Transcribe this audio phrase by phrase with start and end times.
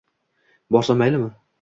[0.69, 1.31] borsam maylimi?